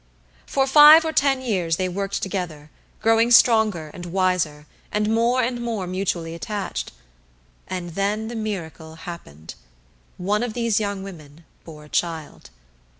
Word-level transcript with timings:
For 0.47 0.65
five 0.65 1.05
or 1.05 1.13
ten 1.13 1.41
years 1.43 1.75
they 1.75 1.87
worked 1.87 2.23
together, 2.23 2.71
growing 3.03 3.29
stronger 3.29 3.91
and 3.93 4.07
wiser 4.07 4.65
and 4.91 5.13
more 5.13 5.43
and 5.43 5.61
more 5.61 5.85
mutually 5.85 6.33
attached, 6.33 6.91
and 7.67 7.91
then 7.91 8.27
the 8.27 8.35
miracle 8.35 8.95
happened 8.95 9.53
one 10.17 10.41
of 10.41 10.53
these 10.55 10.79
young 10.79 11.03
women 11.03 11.43
bore 11.63 11.83
a 11.85 11.89
child. 11.89 12.49